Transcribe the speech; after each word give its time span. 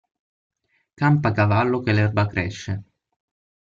Campa 0.95 1.31
cavallo 1.31 1.81
che 1.81 1.91
l'erba 1.91 2.25
cresce. 2.25 2.83